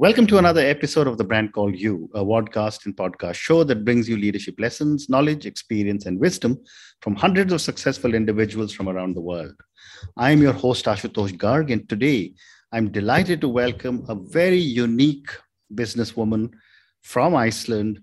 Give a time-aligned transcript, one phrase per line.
[0.00, 3.84] Welcome to another episode of The Brand Called You, a podcast and podcast show that
[3.84, 6.56] brings you leadership lessons, knowledge, experience, and wisdom
[7.02, 9.56] from hundreds of successful individuals from around the world.
[10.16, 12.34] I am your host, Ashutosh Garg, and today
[12.70, 15.30] I'm delighted to welcome a very unique
[15.74, 16.52] businesswoman
[17.02, 17.98] from Iceland,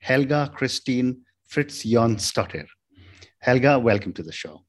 [0.00, 2.66] Helga Christine Fritz Jonsdottir.
[3.38, 4.64] Helga, welcome to the show.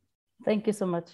[0.46, 1.10] Thank you so much.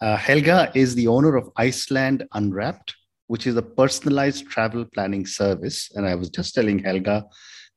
[0.00, 2.94] Uh, Helga is the owner of Iceland Unwrapped,
[3.26, 5.90] which is a personalized travel planning service.
[5.94, 7.24] And I was just telling Helga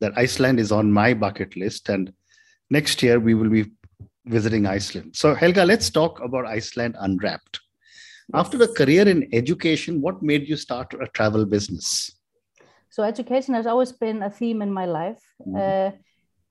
[0.01, 1.89] that Iceland is on my bucket list.
[1.89, 2.11] And
[2.69, 3.71] next year we will be
[4.25, 5.15] visiting Iceland.
[5.15, 7.59] So, Helga, let's talk about Iceland Unwrapped.
[8.33, 12.11] After a career in education, what made you start a travel business?
[12.89, 15.21] So, education has always been a theme in my life.
[15.45, 15.55] Mm-hmm.
[15.55, 15.91] Uh,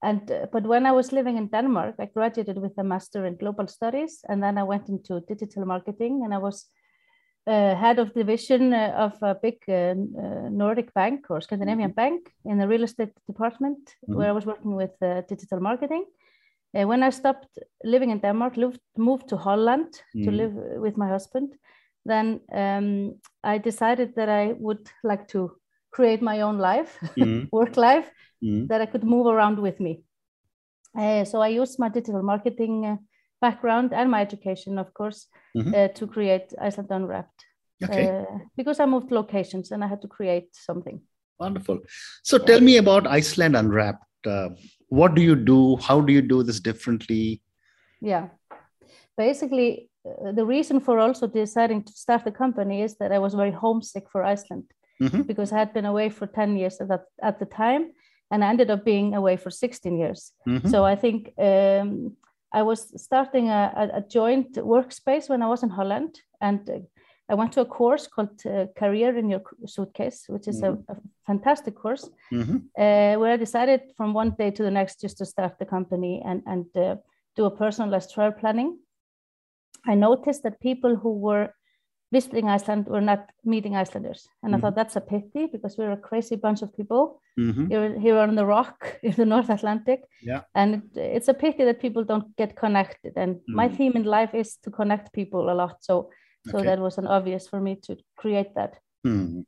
[0.02, 3.36] and uh, but when I was living in Denmark, I graduated with a master in
[3.36, 6.66] global studies, and then I went into digital marketing, and I was
[7.46, 11.94] uh, head of division uh, of a big uh, uh Nordic bank or Scandinavian mm-hmm.
[11.94, 14.16] bank in the real estate department, mm-hmm.
[14.16, 16.04] where I was working with uh, digital marketing.
[16.74, 20.24] Uh, when I stopped living in Denmark, lived, moved to Holland mm-hmm.
[20.24, 21.54] to live with my husband,
[22.04, 25.52] then um, I decided that I would like to
[25.90, 27.44] create my own life, mm-hmm.
[27.52, 28.10] work life,
[28.42, 28.66] mm-hmm.
[28.66, 30.02] that I could move around with me.
[31.24, 32.98] so I used my digital marketing
[33.40, 35.74] background and my education, of course, mm-hmm.
[35.74, 37.44] uh, to create Iceland Unwrapped.
[37.82, 38.08] Okay.
[38.08, 41.00] Uh, because I moved locations and I had to create something.
[41.38, 41.80] Wonderful.
[42.22, 44.26] So tell me about Iceland Unwrapped.
[44.26, 44.50] Uh,
[44.88, 45.76] what do you do?
[45.76, 47.42] How do you do this differently?
[48.00, 48.28] Yeah.
[49.18, 53.34] Basically, uh, the reason for also deciding to start the company is that I was
[53.34, 54.64] very homesick for Iceland
[55.02, 55.22] mm-hmm.
[55.22, 57.92] because I had been away for 10 years at, that, at the time
[58.30, 60.32] and I ended up being away for 16 years.
[60.48, 60.68] Mm-hmm.
[60.68, 62.16] So I think um,
[62.54, 66.86] I was starting a, a, joint workspace when I was in Holland, and
[67.28, 70.82] I went to a course called uh, Career in Your Suitcase, which is mm-hmm.
[70.88, 72.58] a, a, fantastic course, mm-hmm.
[72.78, 76.22] uh, where I decided from one day to the next just to start the company
[76.24, 76.96] and, and uh,
[77.34, 78.78] do a personalized travel planning.
[79.86, 81.48] I noticed that people who were
[82.12, 84.28] visiting Iceland were not meeting Icelanders.
[84.42, 84.56] And mm-hmm.
[84.56, 87.66] I thought that's a pity because we're a crazy bunch of people mm-hmm.
[87.66, 90.02] here, here on the rock in the North Atlantic.
[90.22, 90.42] Yeah.
[90.54, 93.14] And it, it's a pity that people don't get connected.
[93.16, 93.56] And mm-hmm.
[93.56, 95.76] my theme in life is to connect people a lot.
[95.80, 96.10] So
[96.50, 96.66] so okay.
[96.66, 98.78] that was an obvious for me to create that.
[99.06, 99.40] Mm-hmm.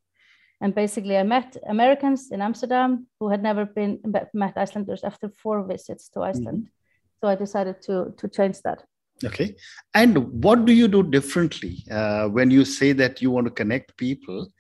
[0.61, 4.01] And basically I met Americans in Amsterdam who had never been
[4.33, 6.59] met Icelanders after four visits to Iceland.
[6.59, 7.21] Mm-hmm.
[7.21, 8.85] So I decided to to change that.
[9.25, 9.57] Okay.
[9.95, 13.97] And what do you do differently uh, when you say that you want to connect
[13.97, 14.53] people?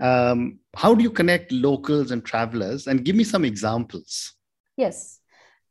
[0.00, 2.86] Um, how do you connect locals and travelers?
[2.86, 4.34] And give me some examples.
[4.76, 5.20] Yes.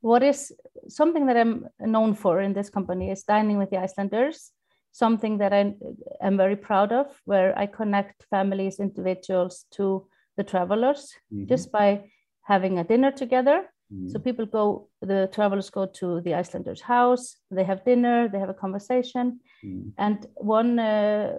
[0.02, 0.52] What is
[0.88, 4.52] something that I'm known for in this company is dining with the Icelanders,
[4.92, 5.74] something that I
[6.22, 11.48] am very proud of, where I connect families, individuals to the travelers mm-hmm.
[11.48, 12.04] just by
[12.44, 14.12] having a dinner together Mm.
[14.12, 18.50] So people go, the travelers go to the Icelander's house, they have dinner, they have
[18.50, 19.40] a conversation.
[19.64, 19.92] Mm.
[19.98, 21.34] And one, uh,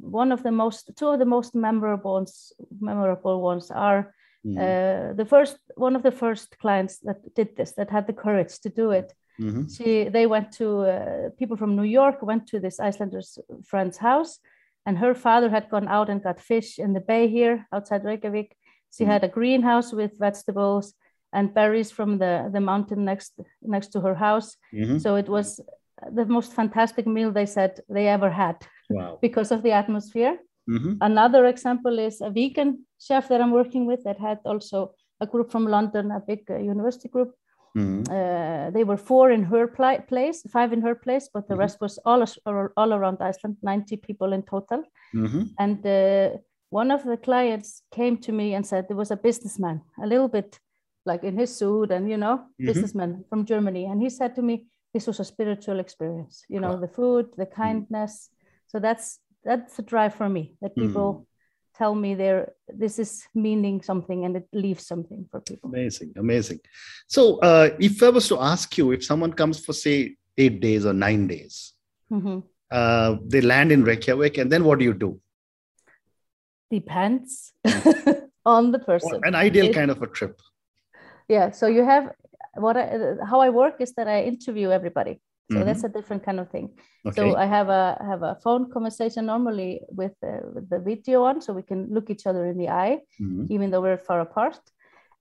[0.00, 4.14] one of the most, two of the most memorable ones, memorable ones are
[4.46, 4.56] mm.
[4.56, 8.58] uh, the first, one of the first clients that did this, that had the courage
[8.60, 9.12] to do it.
[9.40, 9.68] Mm-hmm.
[9.68, 14.38] She, they went to, uh, people from New York went to this Icelander's friend's house
[14.86, 18.56] and her father had gone out and got fish in the bay here outside Reykjavik.
[18.96, 19.08] She mm.
[19.08, 20.94] had a greenhouse with vegetables
[21.32, 23.32] and berries from the, the mountain next
[23.62, 24.56] next to her house.
[24.74, 24.98] Mm-hmm.
[24.98, 25.60] So it was
[26.12, 28.56] the most fantastic meal they said they ever had
[28.88, 29.18] wow.
[29.22, 30.38] because of the atmosphere.
[30.68, 30.94] Mm-hmm.
[31.00, 35.50] Another example is a vegan chef that I'm working with that had also a group
[35.50, 37.34] from London, a big uh, university group.
[37.76, 38.12] Mm-hmm.
[38.12, 41.60] Uh, they were four in her pl- place, five in her place, but the mm-hmm.
[41.60, 42.24] rest was all,
[42.76, 44.82] all around Iceland, 90 people in total.
[45.14, 45.42] Mm-hmm.
[45.58, 46.38] And uh,
[46.70, 50.28] one of the clients came to me and said there was a businessman, a little
[50.28, 50.58] bit
[51.10, 52.66] like in his suit and you know mm-hmm.
[52.68, 54.54] businessman from germany and he said to me
[54.94, 56.82] this was a spiritual experience you know wow.
[56.84, 57.54] the food the mm.
[57.62, 58.68] kindness mm-hmm.
[58.70, 59.06] so that's
[59.44, 61.78] that's a drive for me that people mm.
[61.78, 62.52] tell me there
[62.82, 63.12] this is
[63.46, 66.60] meaning something and it leaves something for people amazing amazing
[67.16, 69.96] so uh, if i was to ask you if someone comes for say
[70.42, 71.72] eight days or nine days
[72.12, 72.38] mm-hmm.
[72.78, 75.10] uh, they land in reykjavik and then what do you do
[76.70, 77.52] depends
[78.56, 80.36] on the person an ideal it, kind of a trip
[81.30, 82.04] yeah so you have
[82.64, 82.84] what I,
[83.30, 85.14] how i work is that i interview everybody
[85.50, 85.66] so mm-hmm.
[85.66, 86.66] that's a different kind of thing
[87.06, 87.16] okay.
[87.16, 91.40] so i have a have a phone conversation normally with, uh, with the video on
[91.40, 93.44] so we can look each other in the eye mm-hmm.
[93.54, 94.60] even though we're far apart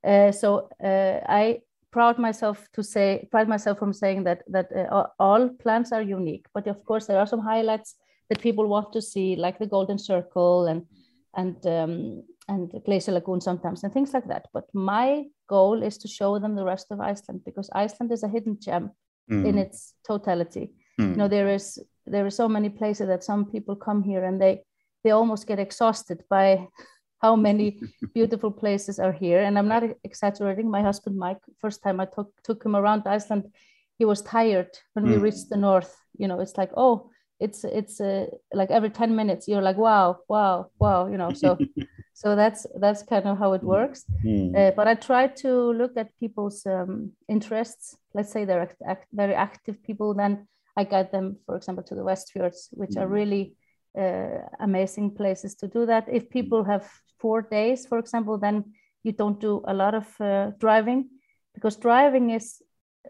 [0.04, 1.60] uh, so uh, i
[1.92, 6.46] proud myself to say pride myself from saying that that uh, all plants are unique
[6.54, 7.96] but of course there are some highlights
[8.30, 10.86] that people want to see like the golden circle and
[11.36, 14.48] and um, and Glacier Lagoon sometimes and things like that.
[14.54, 18.28] But my goal is to show them the rest of Iceland because Iceland is a
[18.28, 18.92] hidden gem
[19.32, 19.46] Mm.
[19.46, 20.72] in its totality.
[21.00, 21.10] Mm.
[21.12, 21.78] You know, there is
[22.08, 24.64] there are so many places that some people come here and they
[25.04, 26.68] they almost get exhausted by
[27.22, 27.80] how many
[28.16, 29.40] beautiful places are here.
[29.44, 30.72] And I'm not exaggerating.
[30.72, 33.44] My husband Mike, first time I took took him around Iceland,
[34.00, 35.22] he was tired when we Mm.
[35.22, 35.96] reached the north.
[36.18, 40.18] You know, it's like oh, it's it's uh, like every ten minutes you're like wow,
[40.28, 41.08] wow, wow.
[41.08, 41.58] You know, so
[42.14, 44.06] so that's that's kind of how it works.
[44.26, 44.56] Mm.
[44.56, 47.98] Uh, but I try to look at people's um, interests.
[48.14, 50.48] Let's say they're act- act- very active people, then
[50.78, 53.12] I guide them, for example, to the West Fjords, which are Mm.
[53.14, 53.56] really
[53.98, 56.08] uh, amazing places to do that.
[56.08, 58.64] If people have four days, for example, then
[59.04, 61.10] you don't do a lot of uh, driving
[61.54, 62.62] because driving is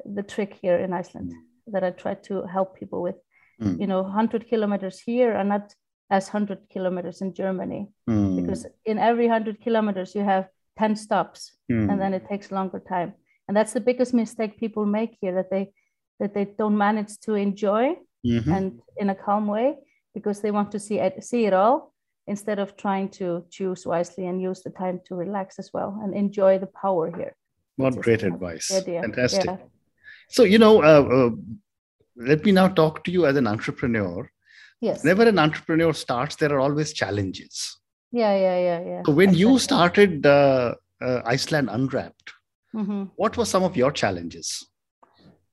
[0.06, 1.34] the trick here in Iceland
[1.68, 3.16] that I try to help people with.
[3.62, 3.80] Mm.
[3.82, 5.74] You know, 100 kilometers here are not
[6.10, 8.36] as 100 kilometers in Germany Mm.
[8.42, 10.48] because in every 100 kilometers you have
[10.78, 11.90] 10 stops Mm.
[11.92, 13.14] and then it takes longer time
[13.48, 15.72] and that's the biggest mistake people make here that they
[16.20, 17.96] that they don't manage to enjoy
[18.26, 18.48] Mhm.
[18.58, 19.76] and in a calm way
[20.14, 21.94] because they want to see it see it all
[22.28, 26.14] instead of trying to choose wisely and use the time to relax as well and
[26.14, 27.34] enjoy the power here
[27.78, 28.68] What great advice.
[29.02, 29.46] Fantastic.
[29.46, 29.58] yeah
[30.36, 31.30] So, you know, uh, uh,
[32.20, 34.30] let me now talk to you as an entrepreneur.
[34.82, 37.78] yes Whenever an entrepreneur starts, there are always challenges.
[38.12, 42.34] yeah yeah yeah yeah So, when you started uh, uh, Iceland Unwrapped,
[42.74, 43.10] Mhm.
[43.16, 44.66] what were some of your challenges?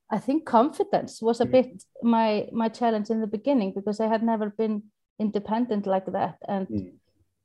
[0.09, 4.23] I think confidence was a bit my my challenge in the beginning because I had
[4.23, 4.83] never been
[5.19, 6.91] independent like that, and Mm.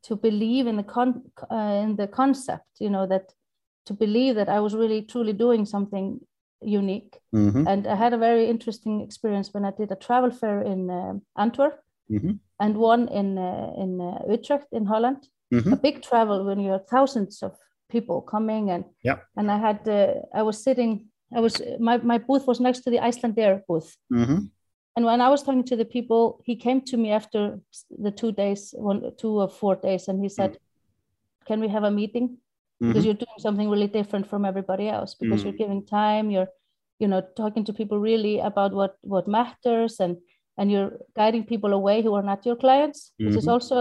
[0.08, 1.08] to believe in the con
[1.50, 3.32] uh, in the concept, you know, that
[3.86, 6.20] to believe that I was really truly doing something
[6.64, 7.18] unique.
[7.34, 7.66] Mhm.
[7.66, 11.14] And I had a very interesting experience when I did a travel fair in uh,
[11.36, 11.78] Antwerp
[12.10, 12.38] Mhm.
[12.58, 15.28] and one in uh, in uh, Utrecht in Holland.
[15.50, 15.72] Mhm.
[15.72, 17.52] A big travel when you have thousands of
[17.88, 19.18] people coming and Yeah.
[19.36, 22.90] and I had uh, I was sitting I was my, my booth was next to
[22.90, 24.50] the Icelandair booth Mhm.
[24.96, 27.60] and when I was talking to the people he came to me after
[28.04, 30.56] the two days one two or four days and he said
[31.48, 32.38] can we have a meeting
[32.82, 33.06] because Mhm.
[33.06, 35.44] you're doing something really different from everybody else because Mm.
[35.44, 36.50] you're giving time you're
[37.02, 40.16] you know talking to people really about what what matters and
[40.58, 43.52] and you're guiding people away who are not your clients which is Mhm.
[43.54, 43.76] also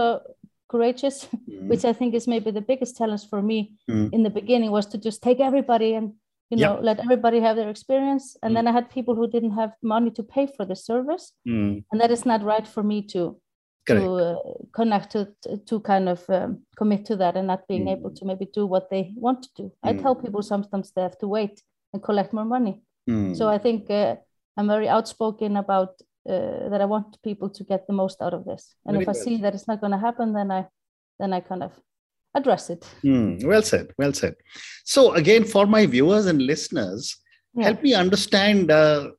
[0.72, 1.16] courageous
[1.48, 1.68] Mhm.
[1.70, 3.58] which i think is maybe the biggest challenge for me
[3.90, 4.08] Mm.
[4.16, 6.06] in the beginning was to just take everybody and
[6.50, 8.56] you know let everybody have their experience and Mm.
[8.56, 11.84] then i had people who didn't have money to pay for the service Mm.
[11.90, 13.20] and that is not right for me to
[13.86, 14.04] Correct.
[14.04, 14.36] to uh,
[14.72, 15.26] connect to
[15.66, 17.92] to kind of um, commit to that and not being Mm.
[17.98, 19.72] able to maybe do what they want to do.
[19.82, 20.22] I tell Mm.
[20.24, 21.62] people sometimes they have to wait
[21.92, 22.82] and collect more money.
[23.10, 23.34] Mm.
[23.36, 24.16] So I think uh,
[24.56, 25.88] I'm very outspoken about
[26.28, 28.74] uh, that I want people to get the most out of this.
[28.86, 29.24] And Very if I well.
[29.24, 30.68] see that it's not going to happen, then I
[31.18, 31.72] then I kind of
[32.34, 32.82] address it.
[33.04, 33.44] Mm.
[33.44, 33.86] Well said.
[33.98, 34.34] Well said.
[34.84, 37.16] So, again, for my viewers and listeners,
[37.54, 37.64] Yeah.
[37.66, 39.10] help me understand uh,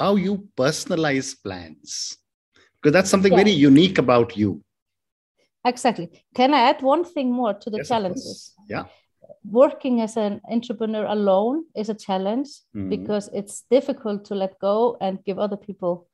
[0.00, 2.16] how you personalize plans
[2.80, 3.38] because that's something Yeah.
[3.44, 4.62] very unique about you
[5.64, 6.08] Exactly.
[6.34, 8.54] Can I add one thing more to the Yes, challenges?
[8.68, 8.84] yeah
[9.44, 12.88] Working as an entrepreneur alone is a challenge Mm.
[12.88, 16.08] because it's difficult to let go and give other people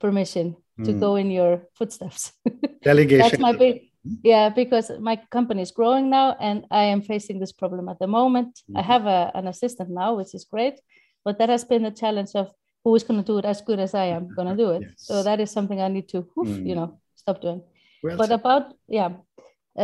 [0.00, 1.00] permission to Mm.
[1.00, 2.32] go in your footsteps.
[2.82, 3.74] delegation That's my big,
[4.22, 8.06] yeah, because my company is growing now and I am facing this problem at the
[8.06, 8.62] moment.
[8.74, 8.84] I Mhm.
[8.92, 10.80] have a, an assistant now, which is great,
[11.24, 12.46] but that has been the challenge of
[12.88, 14.82] who is going to do it as good as I am going to do it.
[14.96, 16.66] So that is something I need to, woof, Mm.
[16.70, 16.88] you know,
[17.22, 17.60] stop doing
[18.02, 18.38] well but said.
[18.40, 18.64] about
[18.98, 19.10] yeah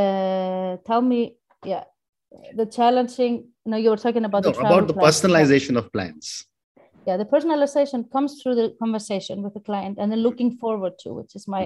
[0.01, 1.21] uh tell me
[1.73, 1.85] yeah
[2.59, 3.35] the challenging
[3.67, 4.95] no you were talking about No, the about the.
[4.95, 6.47] Personalization of plans
[7.07, 11.09] yeah the personalization comes through the conversation with the client and then looking forward to
[11.19, 11.63] which is my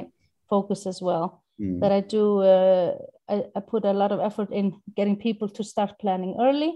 [0.52, 1.26] focus as well
[1.60, 1.80] Mm.
[1.82, 2.22] that i do
[2.54, 2.90] uh,
[3.34, 4.66] I, I put a lot of effort in
[4.98, 6.70] getting people to start planning early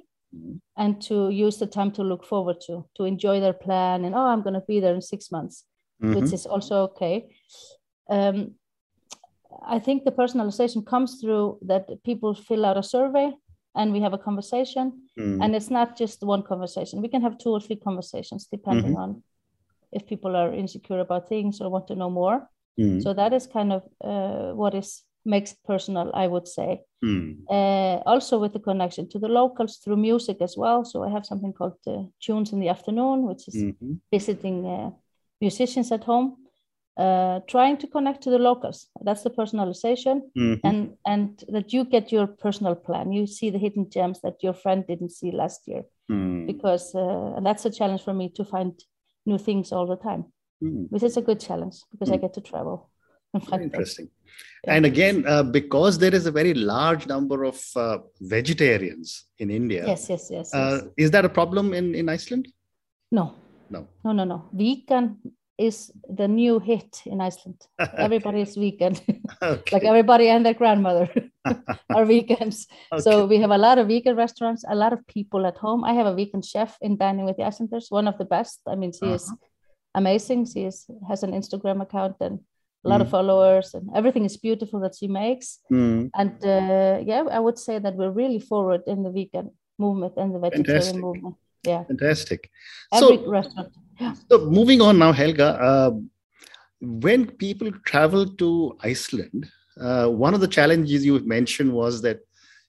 [0.77, 4.27] And to use the time to look forward to to enjoy their plan and oh
[4.33, 5.65] i'm going to be there in six months
[6.03, 6.15] Mhm.
[6.17, 7.17] which is also okay.
[8.09, 8.55] Um,
[9.77, 13.33] I think the personalization comes through that people fill out a survey
[13.75, 15.43] and we have a conversation, Mm.
[15.43, 17.03] and it's not just one conversation.
[17.03, 19.23] We can have two or three conversations depending on
[19.93, 22.49] if people are insecure about things or want to know more.
[22.81, 23.01] Mm.
[23.03, 26.83] So that is kind of uh, what is makes personal, I would say.
[27.05, 27.43] Mm.
[27.49, 30.85] Uh, also with the connection to the locals through music as well.
[30.85, 33.99] So I have something called uh, Tunes in the Afternoon, which is Mhm.
[34.11, 34.91] visiting uh,
[35.41, 36.37] musicians at home,
[36.97, 38.88] uh, trying to connect to the locals.
[39.00, 40.61] That's the personalization, Mhm.
[40.64, 43.12] and and that you get your personal plan.
[43.12, 46.47] You see the hidden gems that your friend didn't see last year, Mm.
[46.47, 48.73] because uh, and that's a challenge for me to find
[49.26, 50.25] new things all the time,
[50.62, 50.87] Mm.
[50.91, 52.21] which is a good challenge because I Mm.
[52.21, 52.88] get to travel.
[53.35, 54.11] Interesting.
[54.67, 59.85] And again, uh, because there is a very large number of uh, vegetarians in India.
[59.87, 60.91] Yes, yes, yes, uh, yes.
[60.97, 62.47] Is that a problem in, in Iceland?
[63.11, 63.35] No.
[63.71, 63.89] No.
[64.05, 64.45] No, no, no.
[64.53, 65.19] Vegan
[65.59, 67.61] is the new hit in Iceland.
[68.07, 68.97] Everybody is vegan.
[69.43, 69.71] okay.
[69.75, 71.09] like everybody and their grandmother
[71.45, 72.67] are vegans.
[73.01, 75.85] So we have a lot of vegan restaurants, a lot of people at home.
[75.85, 78.61] I have a vegan chef in Dining with the Icelanders, one of the best.
[78.67, 79.37] I mean, she is Uh-huh.
[79.95, 80.47] amazing.
[80.47, 82.41] She is, has an Instagram account and
[82.85, 83.11] a lot of Mm.
[83.11, 85.61] followers, and everything is beautiful that she makes.
[85.69, 86.07] Hmm.
[86.15, 90.35] And uh, yeah, I would say that we're really forward in the vegan movement and
[90.35, 91.01] the vegetarian Fantastic.
[91.01, 91.37] movement.
[91.65, 92.51] Yeah, Fantastic.
[92.93, 93.73] every So, restaurant.
[94.01, 94.15] Yeah.
[94.31, 95.91] so moving on now, Helga, uh,
[96.81, 99.47] when people travel to Iceland,
[99.81, 102.19] uh, one of the challenges you mentioned was that,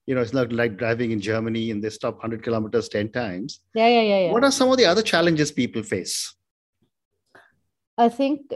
[0.06, 3.62] you know, it's not like driving in Germany and they stop 100 kilometers 10 times.
[3.74, 4.32] Yeah, yeah, yeah, yeah.
[4.32, 6.36] What are some of the other challenges people face?
[7.98, 8.54] I think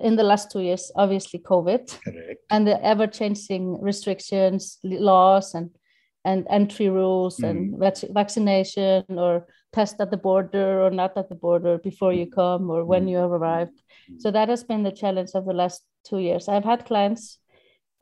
[0.00, 2.40] in the last two years, obviously COVID Correct.
[2.50, 5.70] and the ever-changing restrictions, laws, and
[6.22, 11.34] and entry rules and vac- vaccination or test at the border or not at the
[11.34, 13.80] border before you come or when you have arrived.
[14.18, 16.46] So that has been the challenge of the last two years.
[16.46, 17.38] I've had clients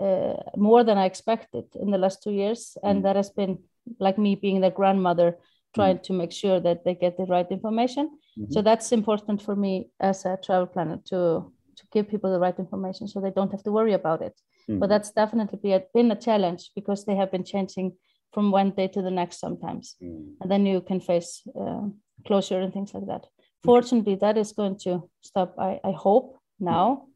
[0.00, 3.02] uh, more than I expected in the last two years, and Mm.
[3.04, 3.58] that has been
[4.00, 5.38] like me being their grandmother,
[5.75, 8.11] trying to make sure that they get the right information.
[8.50, 12.58] So that's important for me as a travel planner to to give people the right
[12.58, 14.35] information so they don't have to worry about it.
[14.68, 14.78] Mhm.
[14.80, 15.58] But that's definitely
[15.94, 17.92] been a challenge because they have been changing
[18.35, 20.37] from one day to the next sometimes, Mm.
[20.40, 21.30] and then you can face
[21.62, 21.85] uh,
[22.26, 23.26] closure and things like that.
[23.64, 25.54] Fortunately, that is going to stop.
[25.58, 27.06] I, I hope now.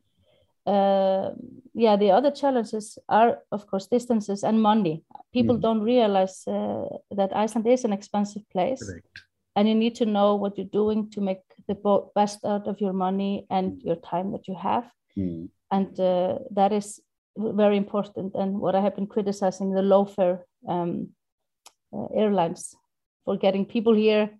[0.66, 1.30] Uh,
[1.74, 5.02] yeah, the other challenges are, of course, distances and money.
[5.32, 5.60] People Mhm.
[5.62, 9.08] don't realize uh, that Iceland is an expensive place Correct.
[9.56, 11.76] and you need to know what you're doing to make the
[12.14, 14.84] best out of your money and your time that you have.
[15.16, 15.50] Mm.
[15.70, 17.00] and uh, that is
[17.36, 18.34] very important.
[18.34, 21.08] And what i have been criticizing the low fare um,
[21.92, 22.74] uh, airlines
[23.24, 24.30] for getting people here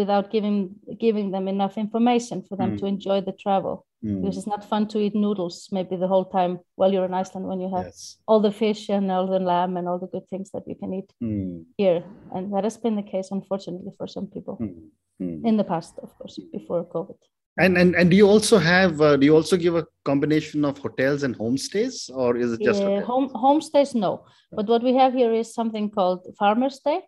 [0.00, 0.56] without giving
[1.04, 2.78] giving them enough information for them Mm.
[2.80, 3.74] to enjoy the travel
[4.04, 4.16] Mm.
[4.20, 7.44] because it's not fun to eat noodles maybe the whole time while you're in iceland
[7.50, 8.00] when you have Yes.
[8.28, 10.90] all the fish and all the lamb and all the good things that you can
[10.98, 11.56] eat Mm.
[11.82, 12.00] here
[12.34, 14.76] and that has been the case unfortunately for some people Mm.
[15.24, 15.38] Mm.
[15.48, 17.18] in the past, of course, before COVID.
[17.64, 20.74] And, and and do you also have uh, do you also give a combination of
[20.86, 24.10] hotels and homestays or is it just Yeah, home homestays, no.
[24.58, 26.98] But what we have here is something called farmer's day,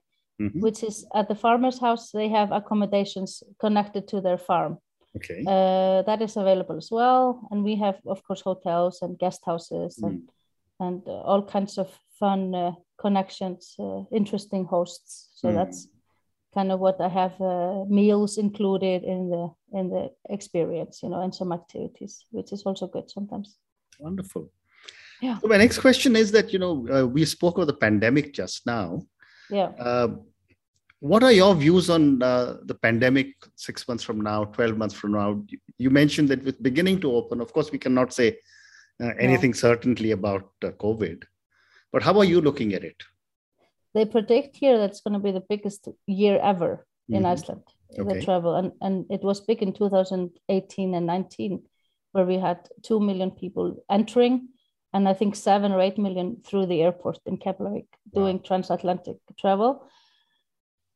[0.40, 0.61] Mhm.
[0.62, 2.11] which is at the farmer's house.
[2.12, 4.78] They have accommodations connected to their farm.
[5.16, 5.44] Okay.
[5.47, 9.99] Uh, that is available as well, and we have, of course, hotels and guest houses
[10.02, 10.28] and Mm.
[10.78, 15.28] and uh, all kinds of fun uh, connections, uh, interesting hosts.
[15.35, 15.54] So Mm.
[15.54, 15.88] that's
[16.54, 21.20] kind of what I have uh, meals included in the in the experience, you know,
[21.23, 23.59] and some activities, which is also good sometimes.
[23.99, 24.49] Wonderful.
[25.23, 25.38] Yeah.
[25.40, 28.66] So my next question is that you know uh, we spoke of the pandemic just
[28.66, 29.02] now.
[29.50, 29.71] Yeah.
[29.78, 30.09] Uh,
[31.00, 35.12] what are your views on uh, the pandemic six months from now, 12 months from
[35.12, 35.42] now?
[35.78, 37.40] You mentioned that it's beginning to open.
[37.40, 38.37] Of course, we cannot say
[39.02, 41.25] uh, anything certainly about uh, COVID,
[41.92, 43.02] but how are you looking at it?
[43.92, 47.33] they predict here that's going to be the biggest year ever in Mhm.
[47.33, 47.62] Iceland,
[47.99, 48.19] Okay.
[48.21, 48.54] the travel.
[48.54, 51.64] And, and it was big in 2018 and 19,
[52.12, 54.50] where we had 2 million people entering,
[54.92, 59.87] and I think 7 or 8 million through the airport in Keflavik doing transatlantic travel.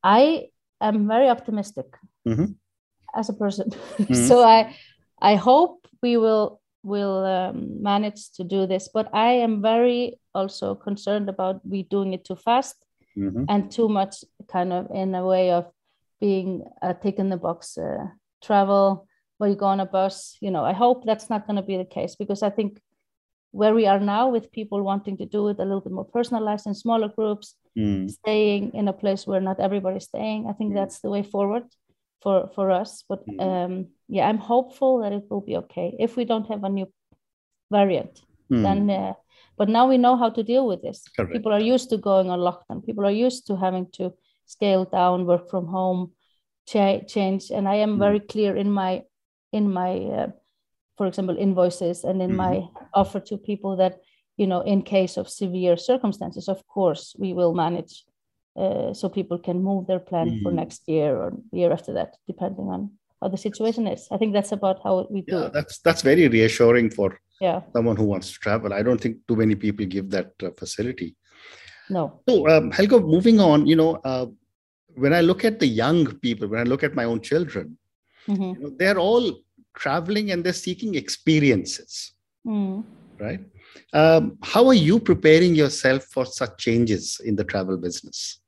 [0.03, 0.49] I
[0.81, 1.87] am very optimistic
[2.27, 2.55] Mhm.
[3.15, 3.69] as a person.
[3.97, 4.27] Mhm.
[4.27, 4.75] so I,
[5.21, 10.75] I hope we will will um, manage to do this, but I am very also
[10.75, 12.75] concerned about we doing it too fast
[13.17, 13.45] Mhm.
[13.49, 15.65] and too much kind of in a way of
[16.19, 18.05] being a tick in the box uh,
[18.41, 21.61] travel where you go on a bus you know i hope that's not going to
[21.67, 22.79] be the case because i think
[23.59, 26.67] where we are now with people wanting to do it a little bit more personalized
[26.67, 27.47] in smaller groups
[27.77, 28.09] Mm.
[28.09, 30.77] staying in a place where not everybody's staying i think Mm.
[30.77, 31.63] that's the way forward
[32.23, 33.39] for for us but Mm.
[33.47, 33.73] um
[34.15, 36.87] yeah i'm hopeful that it will be okay if we don't have a new
[37.71, 38.13] variant
[38.49, 38.63] Mm.
[38.65, 39.13] then uh,
[39.57, 41.33] but now we know how to deal with this Correct.
[41.33, 44.03] people are used to going on lockdown people are used to having to
[44.45, 46.01] scale down work from home
[46.71, 47.99] cha- change and i am Mm.
[48.05, 48.91] very clear in my
[49.51, 50.29] in my uh,
[50.97, 52.37] for example invoices and in Mhm.
[52.37, 52.53] my
[52.93, 53.93] offer to people that
[54.37, 58.05] you know in case of severe circumstances of course we will manage
[58.61, 60.55] uh, so people can move their plan for Mm.
[60.61, 62.81] next year or year after that depending on
[63.21, 66.03] how the situation is i think that's about how we do Yeah, it that's that's
[66.11, 67.09] very reassuring for
[67.41, 68.69] yeah someone who wants to travel.
[68.79, 71.09] I don't think too many people give that uh, facility.
[71.89, 74.27] no So, um, Helga, moving on, you know, uh,
[75.03, 77.65] when I look at the young people, when I look at my own children,
[78.33, 78.49] Mhm.
[78.55, 79.25] you know, they're all
[79.75, 82.13] traveling and they're seeking experiences.
[82.45, 82.83] Mm.
[83.19, 83.39] right?
[83.93, 88.39] Um, how are you preparing yourself for such changes in the travel business?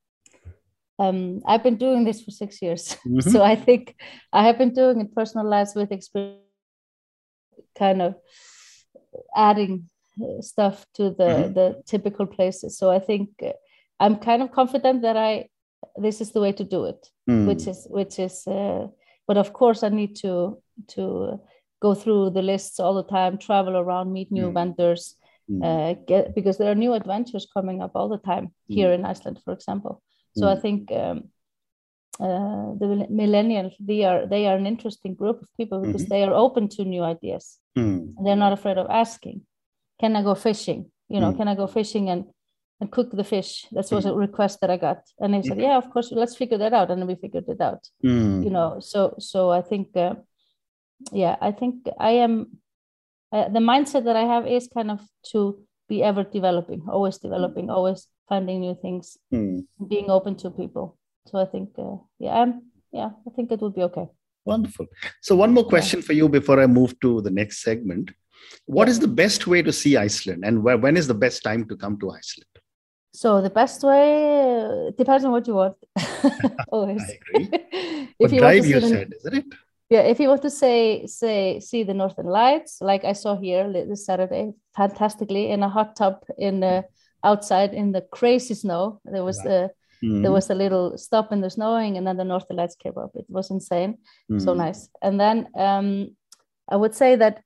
[0.99, 3.19] Um, I've been doing this for six years, mm-hmm.
[3.19, 3.95] so I think
[4.33, 6.41] I have been doing it personalized with experience,
[7.77, 8.15] kind of
[9.35, 11.53] adding uh, stuff to the mm-hmm.
[11.53, 12.77] the typical places.
[12.77, 13.53] So I think uh,
[13.99, 15.49] I'm kind of confident that I
[15.95, 17.45] this is the way to do it, mm.
[17.45, 18.47] which is which is.
[18.47, 18.87] Uh,
[19.27, 20.57] but of course, I need to
[20.89, 21.39] to
[21.81, 24.53] go through the lists all the time, travel around, meet new mm.
[24.53, 25.15] vendors,
[25.49, 25.63] mm.
[25.63, 28.95] Uh, get because there are new adventures coming up all the time here mm.
[28.95, 30.01] in Iceland, for example.
[30.35, 30.61] So I mm.
[30.61, 31.29] think um,
[32.19, 36.13] uh, the millennials they are they are an interesting group of people because mm-hmm.
[36.13, 37.57] they are open to new ideas.
[37.77, 38.13] Mm.
[38.23, 39.41] They're not afraid of asking,
[39.99, 40.91] "Can I go fishing?
[41.09, 41.37] You know, mm.
[41.37, 42.25] can I go fishing and
[42.79, 45.77] and cook the fish?" That was a request that I got, and they said, "Yeah,
[45.77, 47.87] of course, let's figure that out," and we figured it out.
[48.43, 49.95] You know, so so I think.
[49.95, 50.15] Uh,
[51.11, 52.59] yeah i think i am
[53.31, 57.69] uh, the mindset that i have is kind of to be ever developing always developing
[57.69, 59.65] always finding new things mm.
[59.87, 60.97] being open to people.
[61.27, 62.61] So i think uh, yeah i'm
[62.91, 64.07] yeah i think it would be okay.
[64.45, 64.87] Wonderful.
[65.21, 66.05] So one more question yeah.
[66.05, 68.11] for you before i move to the next segment.
[68.65, 71.67] What is the best way to see iceland and where, when is the best time
[71.67, 72.53] to come to iceland?
[73.13, 74.05] So the best way
[74.63, 75.75] uh, depends on what you want.
[76.69, 77.01] Always.
[77.01, 77.49] I agree.
[78.19, 79.45] if you drive you said isn't it
[79.89, 83.71] yeah if you want to say say see the northern lights like i saw here
[83.71, 86.83] this saturday fantastically in a hot tub in the
[87.23, 89.69] outside in the crazy snow there was a
[90.03, 90.21] mm.
[90.21, 93.11] there was a little stop in the snowing and then the northern lights came up
[93.15, 93.97] it was insane
[94.31, 94.41] mm.
[94.41, 96.15] so nice and then um,
[96.69, 97.41] i would say that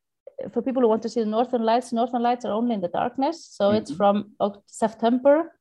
[0.52, 2.88] for people who want to see the northern lights northern lights are only in the
[2.88, 3.78] darkness so mm-hmm.
[3.78, 4.32] it's from
[4.66, 5.54] september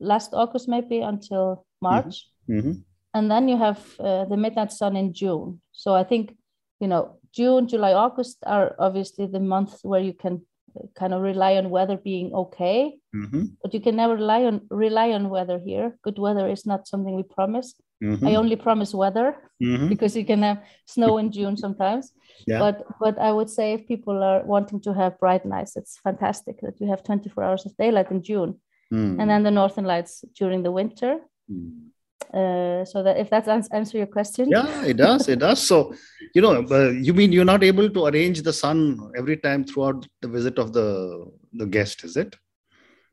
[0.00, 2.68] last august maybe until march mm-hmm.
[2.68, 2.80] mm-hmm
[3.16, 5.60] and then you have uh, the midnight sun in June.
[5.72, 6.36] So I think,
[6.80, 10.42] you know, June, July, August are obviously the months where you can
[10.78, 13.44] uh, kind of rely on weather being okay, mm-hmm.
[13.62, 15.98] but you can never rely on rely on weather here.
[16.02, 17.74] Good weather is not something we promise.
[18.04, 18.26] Mm-hmm.
[18.26, 19.88] I only promise weather mm-hmm.
[19.88, 22.12] because you can have snow in June sometimes.
[22.46, 22.58] Yeah.
[22.58, 26.60] But but I would say if people are wanting to have bright nights, it's fantastic
[26.60, 28.60] that you have 24 hours of daylight in June,
[28.92, 29.16] mm.
[29.20, 31.12] and then the northern lights during the winter.
[31.50, 31.95] Mm
[32.34, 34.48] uh, so that if that answer your question.
[34.48, 35.62] Yeah it does it does.
[35.62, 35.94] So
[36.34, 40.06] you know uh, you mean you're not able to arrange the sun every time throughout
[40.22, 42.36] the visit of the the guest is it?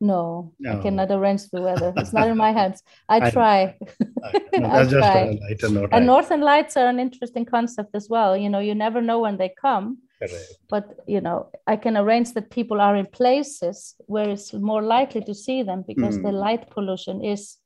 [0.01, 0.79] No, no.
[0.79, 1.93] i cannot arrange the weather.
[1.95, 2.83] It's not in my hands.
[3.07, 3.77] I try.
[4.23, 5.39] I, no, I try.
[5.69, 8.35] Note, and northern lights are an interesting concept as well.
[8.35, 9.99] You know you never know when they come.
[10.19, 10.53] Correct.
[10.69, 15.21] but you know i can arrange that people are in places where it's more likely
[15.21, 16.23] to see them because mm.
[16.23, 17.57] the light pollution is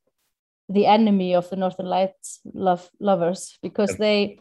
[0.69, 4.39] the enemy of the northern lights love lovers because they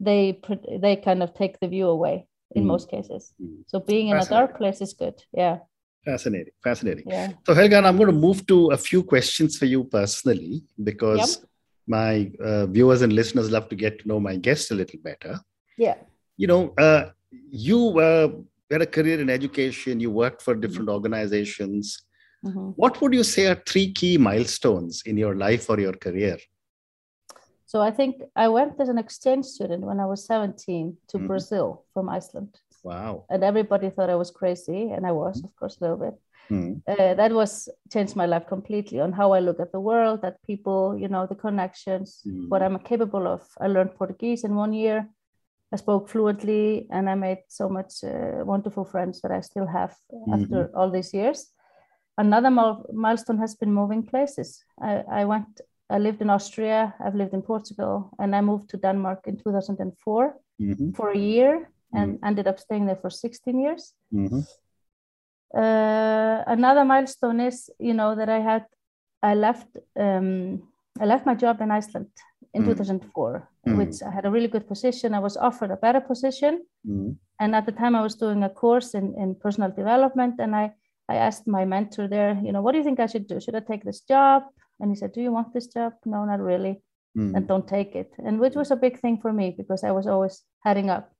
[0.00, 0.40] they
[0.80, 2.66] they kind of take the view away in mm.
[2.66, 3.32] most cases.
[3.40, 3.62] Mm.
[3.66, 5.22] so being in a dark place is good.
[5.32, 5.58] Yeah.
[6.04, 6.54] Fascinating.
[6.64, 7.04] Fascinating.
[7.06, 7.32] Yeah.
[7.46, 11.48] so helga i'm going to move to a few questions for you personally because yep.
[11.86, 15.38] my uh, viewers and listeners love to get to know my guest a little better.
[15.76, 15.96] Yeah.
[16.36, 17.10] You know uh,
[17.50, 18.28] you uh,
[18.70, 20.00] had a career in education.
[20.00, 20.98] You worked for different mm-hmm.
[20.98, 22.02] organizations
[22.44, 22.70] Mm-hmm.
[22.76, 26.38] What would you say are three key milestones in your life or your career?
[27.66, 31.26] So I think I went as an exchange student when I was 17 to mm-hmm.
[31.26, 32.58] Brazil from Iceland.
[32.82, 33.26] Wow.
[33.28, 36.14] And everybody thought I was crazy, and I was, of course, a little bit.
[36.50, 36.82] Mm.
[36.88, 40.42] Uh, that was changed my life completely on how I look at the world, at
[40.44, 42.48] people, you know, the connections, mm.
[42.48, 43.46] what I'm capable of.
[43.60, 45.06] I learned Portuguese in one year.
[45.72, 49.94] I spoke fluently, and I made so much uh, wonderful friends that I still have
[50.12, 50.42] mm-hmm.
[50.42, 51.52] after all these years
[52.20, 52.50] another
[52.92, 54.64] milestone has been moving places.
[54.80, 58.76] I, I, went, I lived in Austria, I've lived in Portugal, and I moved to
[58.76, 60.90] Denmark in 2004 mm-hmm.
[60.92, 62.26] for a year and mm-hmm.
[62.26, 63.94] ended up staying there for 16 years.
[64.12, 64.40] Mm-hmm.
[65.62, 68.64] Uh, another milestone is, you know, that I had,
[69.22, 70.62] I left, um,
[71.00, 72.10] I left my job in Iceland
[72.54, 72.70] in mm-hmm.
[72.70, 73.78] 2004, mm-hmm.
[73.78, 75.14] which I had a really good position.
[75.14, 76.64] I was offered a better position.
[76.86, 77.12] Mm-hmm.
[77.40, 80.74] And at the time I was doing a course in, in personal development and I
[81.10, 83.40] I asked my mentor there, you know, what do you think I should do?
[83.40, 84.44] Should I take this job?
[84.78, 85.92] And he said, Do you want this job?
[86.04, 86.82] No, not really.
[87.18, 87.34] Mm.
[87.34, 88.10] And don't take it.
[88.24, 91.12] And which was a big thing for me because I was always heading up.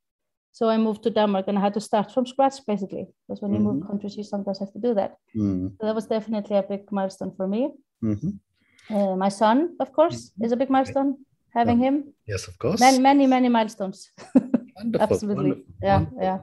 [0.53, 3.07] So I moved to Denmark and I had to start from scratch basically.
[3.27, 3.63] Because when mm-hmm.
[3.63, 3.89] you move mm-hmm.
[3.91, 5.17] countries, you sometimes have to do that.
[5.37, 5.73] Mm.
[5.81, 7.71] So that was definitely a big milestone for me.
[8.03, 8.95] Mm-hmm.
[8.95, 10.45] Uh, my son, of course, mm-hmm.
[10.45, 11.17] is a big milestone.
[11.53, 12.15] Having him.
[12.29, 12.79] Yes, of course.
[12.79, 14.13] Many, many, many milestones.
[14.77, 15.03] Wonderful.
[15.03, 15.51] Absolutely.
[15.51, 15.75] Wonderful.
[15.83, 16.23] Yeah, Wonderful.
[16.23, 16.39] yeah.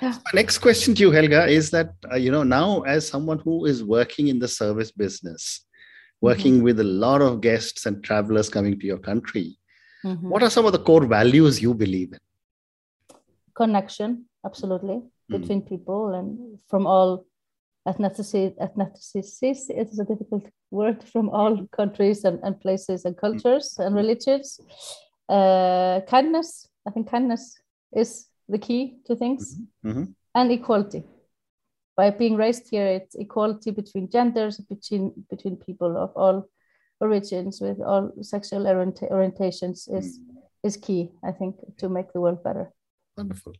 [0.00, 3.38] So my next question to you, Helga, is that uh, you know now as someone
[3.38, 5.64] who is working in the service business,
[6.20, 6.64] working mm-hmm.
[6.64, 9.56] with a lot of guests and travelers coming to your country,
[10.04, 10.28] mm-hmm.
[10.28, 12.18] what are some of the core values you believe in?
[13.54, 15.40] Connection, absolutely, mm.
[15.40, 17.24] between people and from all
[17.88, 18.54] ethnicities.
[18.58, 23.86] Ethnicities it is a difficult word from all countries and, and places and cultures mm.
[23.86, 24.60] and religions.
[25.26, 27.58] Uh, kindness, I think kindness
[27.94, 29.90] is the key to things, mm-hmm.
[29.90, 30.04] Mm-hmm.
[30.34, 31.04] and equality.
[31.96, 36.48] By being raised here, it's equality between genders, between between people of all
[37.00, 40.36] origins with all sexual orientations is mm.
[40.62, 42.72] is key, I think, to make the world better.
[43.16, 43.54] Wonderful.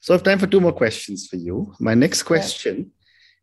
[0.00, 1.74] So I have time for two more questions for you.
[1.78, 2.92] My next question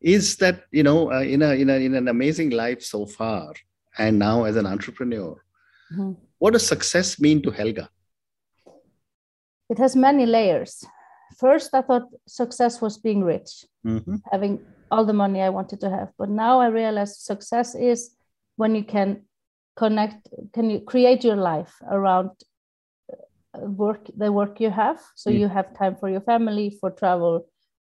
[0.02, 0.16] yeah.
[0.16, 3.54] is that you know uh, in a in a in an amazing life so far,
[3.98, 5.44] and now as an entrepreneur,
[5.94, 6.14] mm-hmm.
[6.40, 7.90] what does success mean to Helga?
[9.70, 10.84] It has many layers.
[11.38, 14.16] First, I thought success was being rich, mm-hmm.
[14.32, 14.60] having
[14.92, 16.10] all the money I wanted to have.
[16.18, 18.16] But now I realize success is
[18.56, 19.22] when you can
[19.80, 22.30] connect can you create your life around
[23.12, 25.40] uh, work the work you have so mm.
[25.40, 27.34] you have time for your family for travel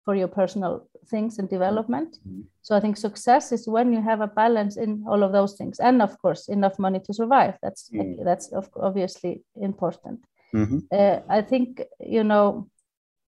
[0.05, 0.73] for your personal
[1.13, 2.43] things and development mm.
[2.67, 5.81] so i think success is when you have a balance in all of those things
[5.81, 8.25] and of course enough money to survive that's mm.
[8.29, 8.53] that's
[8.89, 9.33] obviously
[9.71, 10.21] important
[10.57, 10.79] mm-hmm.
[10.93, 12.69] uh, i think you know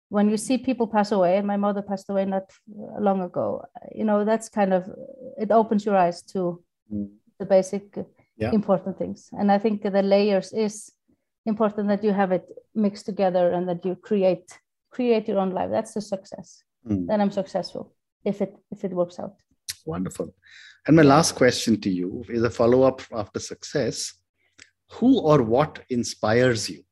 [0.09, 2.47] when you see people pass away and my mother passed away not
[3.01, 4.83] long ago you know that's kind of
[5.39, 7.09] it opens your eyes to mm.
[7.39, 7.85] the basic
[8.37, 8.53] yeah.
[8.53, 9.31] important things.
[9.33, 10.93] And I think the layers is
[11.45, 14.59] important that you have it mixed together and that you create
[14.91, 15.71] create your own life.
[15.71, 16.63] That's the success.
[16.87, 17.07] Mm.
[17.07, 19.35] Then I'm successful if it if it works out.
[19.85, 20.35] Wonderful.
[20.87, 24.15] And my last question to you is a follow up after success.
[24.93, 26.85] Who or what inspires you?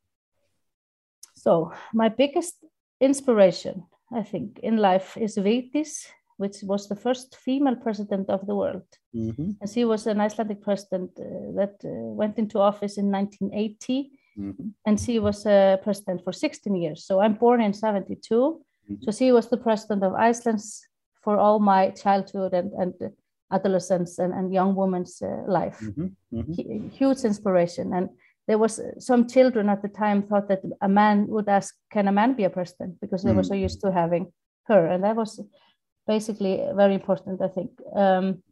[1.44, 2.54] So my biggest
[3.00, 8.54] inspiration, I think, in life is Vigdís which was the first female president of the
[8.54, 8.82] world.
[9.14, 9.50] Mm-hmm.
[9.60, 11.88] And she was an Icelandic president uh, that uh,
[12.20, 14.10] went into office in 1980.
[14.38, 14.68] Mm-hmm.
[14.86, 17.04] And she was a president for 16 years.
[17.04, 18.34] So I'm born in 72.
[18.34, 18.94] Mm-hmm.
[19.02, 20.60] So she was the president of Iceland
[21.22, 22.94] for all my childhood and, and
[23.52, 25.78] adolescence and, and young woman's uh, life.
[25.80, 26.38] Mm-hmm.
[26.38, 26.88] Mm-hmm.
[26.88, 27.92] Huge inspiration.
[27.92, 28.08] And
[28.46, 32.08] there was uh, some children at the time thought that a man would ask, can
[32.08, 33.00] a man be a president?
[33.00, 34.32] Because they were so used to having
[34.64, 34.86] her.
[34.86, 35.40] And that was
[36.06, 37.70] basically very important, I think.
[37.94, 38.42] Um,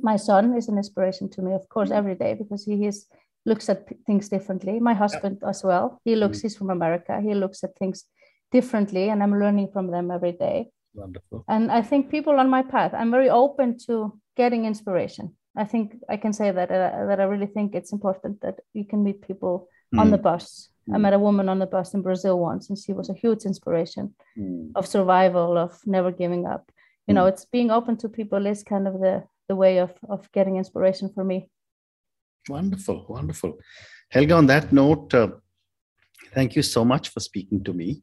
[0.00, 1.98] my son is an inspiration to me, of course, mm-hmm.
[1.98, 3.06] every day because he is
[3.46, 4.80] looks at things differently.
[4.80, 5.50] My husband yeah.
[5.50, 6.00] as well.
[6.04, 6.38] He looks.
[6.38, 6.46] Mm-hmm.
[6.46, 7.20] He's from America.
[7.20, 8.04] He looks at things
[8.50, 10.70] differently, and I'm learning from them every day.
[10.94, 11.44] Wonderful.
[11.48, 15.36] And I think people on my path, I'm very open to getting inspiration.
[15.56, 18.84] I think I can say that uh, that I really think it's important that you
[18.84, 20.00] can meet people mm.
[20.00, 22.92] on the bus I met a woman on the bus in Brazil once, and she
[22.92, 24.70] was a huge inspiration mm.
[24.74, 26.70] of survival, of never giving up.
[27.06, 27.16] You mm.
[27.16, 30.56] know, it's being open to people is kind of the the way of of getting
[30.56, 31.48] inspiration for me.
[32.48, 33.58] Wonderful, wonderful.
[34.10, 35.28] Helga, on that note, uh,
[36.34, 38.02] thank you so much for speaking to me.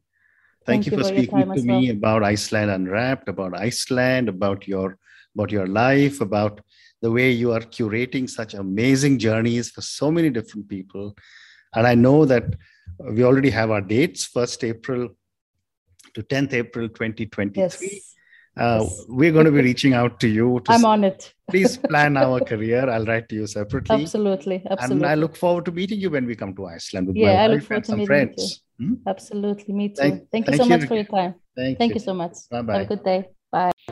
[0.64, 1.96] Thank, thank you, for, for speaking to me well.
[1.96, 4.98] about Iceland Unwrapped, about Iceland, about your
[5.36, 6.60] about your life, about
[7.02, 11.14] the way you are curating such amazing journeys for so many different people.
[11.74, 12.44] And I know that
[12.98, 15.08] we already have our dates 1st april
[16.14, 17.82] to 10th april 2023 yes.
[18.54, 19.04] Uh, yes.
[19.08, 22.40] we're going to be reaching out to you to i'm on it please plan our
[22.40, 26.10] career i'll write to you separately absolutely absolutely and i look forward to meeting you
[26.10, 28.86] when we come to iceland with yeah, my I look forward to meeting friends you.
[28.86, 28.94] Hmm?
[29.06, 31.90] absolutely me too thank, thank you thank so you much for your time thank, thank
[31.90, 31.94] you.
[31.94, 32.72] you so much Bye-bye.
[32.74, 33.91] have a good day bye